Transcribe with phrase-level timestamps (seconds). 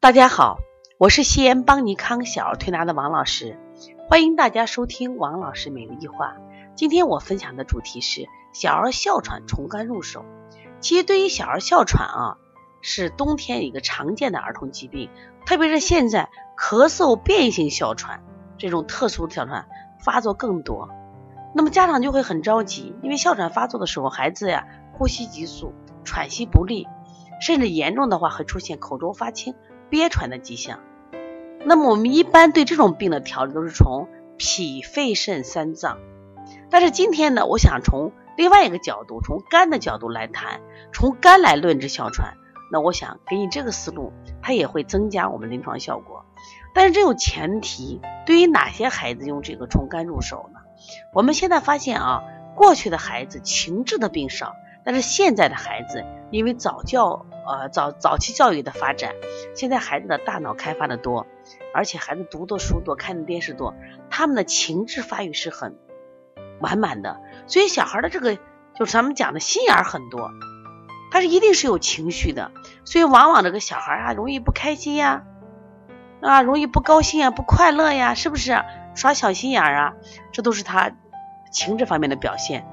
[0.00, 0.60] 大家好，
[0.96, 3.58] 我是西安邦尼康小儿推拿的王老师，
[4.08, 6.36] 欢迎大家收听王老师每日一话。
[6.76, 10.24] 今天我分享的主题是小儿哮喘从肝入手。
[10.78, 12.38] 其实对于小儿哮喘啊，
[12.80, 15.10] 是冬天一个常见的儿童疾病，
[15.44, 18.22] 特别是现在咳嗽变异性哮喘
[18.56, 19.66] 这种特殊的哮喘
[19.98, 20.88] 发作更多，
[21.56, 26.86] 那么家长就会很着急，因为哮喘发作的时候，孩子呀呼吸急促、喘息不利，
[27.40, 29.56] 甚至严重的话会出现口中发青。
[29.90, 30.80] 憋喘的迹象，
[31.64, 35.98] 那么我们一般对这种病的调理都是从脾、肺、肾三脏。
[36.70, 40.60] 但是今天呢，我想从另外一个角度，从肝的角度来谈，
[40.92, 42.34] 从肝来论治哮喘。
[42.70, 46.26] 那我想给你这个思路，它也会增加我们临床效果。
[46.74, 50.60] 但是这有前提，对于哪些孩子用这个从肝入手呢？
[51.14, 52.22] 我们现在发现啊，
[52.54, 54.54] 过去的孩子情志的病少，
[54.88, 57.26] 但是现在的孩子因为早教。
[57.50, 59.14] 呃，早早期教育的发展，
[59.54, 61.26] 现在孩子的大脑开发的多，
[61.72, 63.74] 而且孩子读的书多，看的电视多，
[64.10, 65.78] 他们的情志发育是很
[66.60, 68.36] 完满的，所以小孩的这个
[68.74, 70.30] 就是咱们讲的心眼很多，
[71.10, 72.52] 他是一定是有情绪的，
[72.84, 75.24] 所以往往这个小孩啊容易不开心呀，
[76.20, 78.62] 啊容易不高兴啊，不快乐呀，是不是
[78.94, 79.94] 耍小心眼儿啊？
[80.32, 80.92] 这都是他
[81.50, 82.66] 情志方面的表现。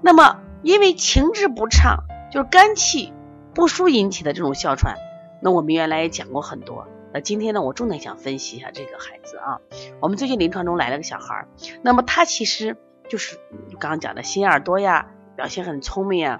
[0.00, 3.12] 那么因为情志不畅，就是肝气。
[3.54, 4.96] 不舒引起的这种哮喘，
[5.40, 6.86] 那我们原来也讲过很多。
[7.14, 9.60] 那今天呢，我重点想分析一下这个孩子啊。
[9.98, 11.46] 我们最近临床中来了个小孩，
[11.80, 12.76] 那么他其实
[13.08, 13.38] 就是
[13.80, 16.38] 刚刚讲的心眼多呀，表现很聪明呀。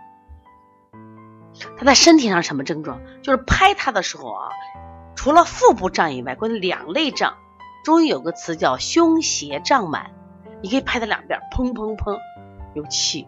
[1.78, 3.00] 他在身体上什么症状？
[3.22, 4.50] 就是拍他的时候啊，
[5.14, 7.38] 除了腹部胀以外，关键两肋胀。
[7.82, 10.10] 中医有个词叫胸胁胀满，
[10.60, 12.18] 你可以拍他两边，砰砰砰
[12.74, 13.26] 有气。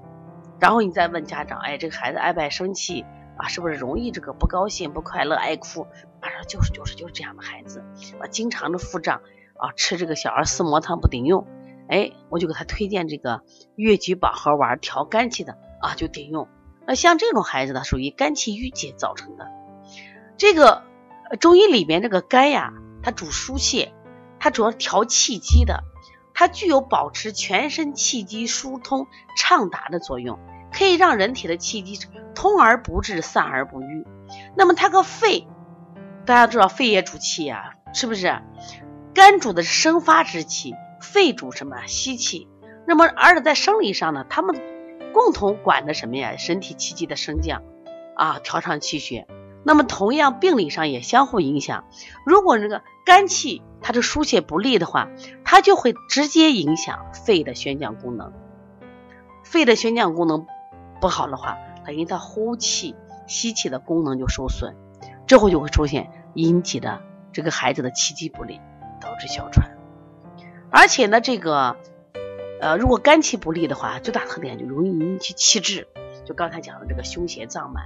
[0.60, 3.04] 然后你再问家长，哎，这个孩子爱不爱生气？
[3.36, 5.86] 啊，是不是容易这个不高兴、不快乐、爱哭？
[6.20, 7.84] 马上就是就是就是这样的孩子，
[8.18, 9.20] 啊，经常的腹胀，
[9.56, 11.46] 啊，吃这个小儿四磨汤不顶用，
[11.88, 13.42] 哎，我就给他推荐这个
[13.76, 16.48] 越橘保和丸调肝气的，啊，就顶用。
[16.84, 19.46] 那像这种孩子呢，属于肝气郁结造成的。
[20.36, 20.82] 这个
[21.38, 22.72] 中医里边这个肝呀，
[23.04, 23.92] 它主疏泄，
[24.40, 25.84] 它主要调气机的，
[26.38, 30.38] 它具有保持全身气机疏通畅达的作用。
[30.70, 31.98] 可以让人体的气机
[32.32, 34.06] 通而不滞，散而不瘀。
[34.54, 35.48] 那么它个肺，
[36.26, 38.40] 大家知道肺也主气呀，是不是？
[39.12, 42.46] 肝主的是生发之气，肺主什么吸气。
[42.86, 44.62] 那么而且在生理上呢，他们
[45.12, 46.36] 共同管的什么呀？
[46.36, 47.64] 身体气机的升降
[48.14, 49.26] 啊，调畅气血。
[49.64, 51.84] 那么同样病理上也相互影响。
[52.24, 55.08] 如果这个肝气它的疏泄不利的话，
[55.44, 58.32] 它就会直接影响肺的宣降功能。
[59.44, 60.46] 肺的宣降功能。
[61.00, 61.56] 不好的话，
[61.86, 62.96] 等于他呼气、
[63.28, 64.74] 吸气的功能就受损，
[65.28, 67.02] 之后就会出现引起的
[67.32, 68.60] 这个孩子的气机不利，
[69.00, 69.78] 导致哮喘。
[70.72, 71.76] 而且呢，这个
[72.60, 75.86] 呃，如果肝气不利的话，最大特点就容易引起气滞，
[76.24, 77.84] 就刚才讲的这个胸胁胀满。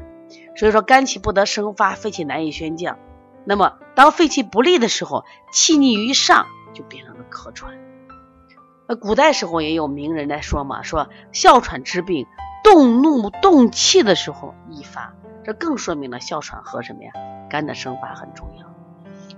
[0.57, 2.99] 所以说，肝气不得生发，肺气难以宣降。
[3.45, 7.79] 那么，当肺气不利的时候，气逆于上，就变成了咳喘。
[8.87, 12.27] 那古代时候也有名人来说嘛，说哮喘治病。
[12.65, 17.11] 动怒动气的时候易发，这更说明了哮喘和什么呀？
[17.51, 18.67] 肝的生发很重要。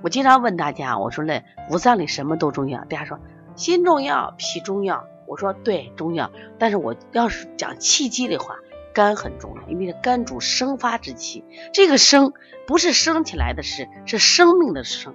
[0.03, 2.85] 我经常问大家，我说嘞，五脏里什么都重要？
[2.85, 3.19] 大家说
[3.57, 5.07] 心重要，脾重要。
[5.27, 6.31] 我说对，重要。
[6.59, 8.57] 但是我要是讲气机的话，
[8.95, 11.45] 肝很重要，因为肝主生发之气。
[11.73, 12.33] 这个生
[12.67, 15.15] 不是生起来的生，是生命的生，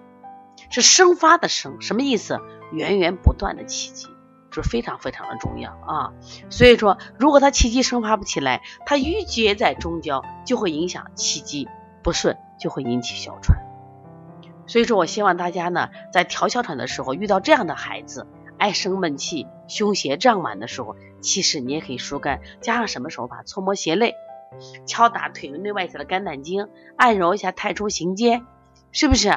[0.69, 1.81] 是生发的生。
[1.81, 2.39] 什么意思？
[2.71, 4.07] 源源不断的气机。
[4.51, 6.11] 是非常非常的重要啊，
[6.49, 11.69] 所以说，如果他气机生发不起来，他郁结在中焦，就会影响气机
[12.01, 13.59] 不顺，就会引起哮喘。
[14.65, 18.25] 所以说我希望大家呢，在调哮喘的时候，遇到这样的孩子，
[18.59, 23.41] 爱生闷气、胸胁胀满的时候，其实你也可以疏肝，加上什么手法？
[23.43, 24.13] 搓摩胁肋，
[24.85, 26.67] 敲打腿内外侧的肝胆经，
[26.97, 28.45] 按揉一下太冲、行间，
[28.91, 29.29] 是不是？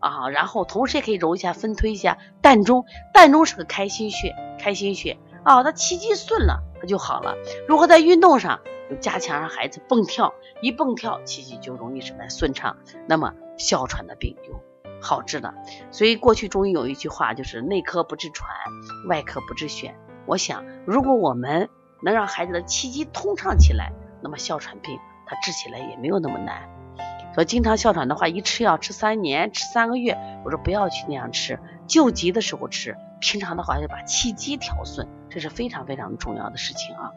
[0.00, 7.34] 啊，然后同时也可以揉一下、分推一下膻中，膻中是个开心穴，开心穴啊，它气机顺了，它就好了。
[7.66, 10.32] 如果在运动上，就加强让孩子蹦跳，
[10.62, 12.76] 一蹦跳，气机就容易什么顺畅，
[13.08, 14.60] 那么哮喘的病就
[15.00, 15.54] 好治的。
[15.90, 18.48] 所以过去中医有一句话，就是内科不治喘，
[19.08, 19.92] 外科不治癣。
[20.26, 21.68] 我想，如果我们
[22.02, 23.92] 能让孩子的气机通畅起来，
[24.22, 26.68] 那么哮喘病它治起来也没有那么难。
[27.34, 30.16] 说经常哮喘的话，一吃药吃三年，吃三个月。
[30.44, 37.12] 我说不要去那样吃，救急的时候吃，平常的话就把气机调顺，这是非常非常重要的事情啊。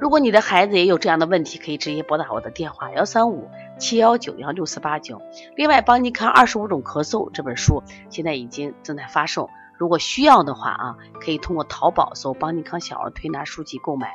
[0.00, 5.20] 如果你的孩子也有这样的问题，可以直接拨打我的电话幺三五七幺九幺六四八九。
[5.56, 9.50] 另外，帮你看二十五种咳嗽这本书现在已经正在发售。
[9.78, 14.12] 如果需要的话啊，可以通过淘宝搜“邦尼康小儿推拿书籍”购买，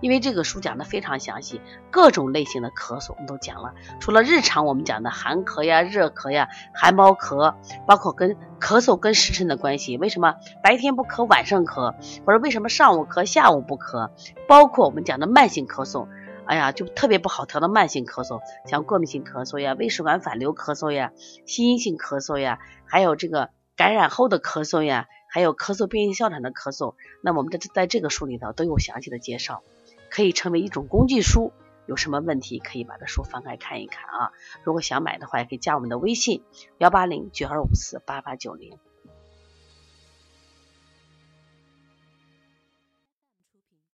[0.00, 3.72] 因为这个书讲的非常详细，各种类型的咳嗽我们都讲了。
[4.00, 7.54] 除了日常我们讲的寒咳呀、热咳呀、寒包咳，
[7.86, 11.94] 包括跟咳嗽跟时辰的关系，为什么白天不咳晚上咳，
[12.26, 14.10] 或者为什么上午咳下午不咳，
[14.48, 16.08] 包括我们讲的慢性咳嗽，
[16.44, 21.12] 哎呀，就特别不好调的慢性咳嗽，像过敏性咳嗽呀、胃食管反流咳嗽呀、
[21.46, 23.50] 心因性咳嗽呀，还有这个。
[23.76, 29.62] 感染后的咳嗽呀，还有咳嗽变性哮喘的咳嗽，那我们在在这个书里头都有详细的介绍，
[30.10, 31.52] 可以成为一种工具书。
[31.86, 34.32] 有什么问题可以把这书翻开看一看啊。
[34.62, 36.42] 如果想买的话，也可以加我们的微信：
[36.78, 38.78] 幺八零九二五四八八九零。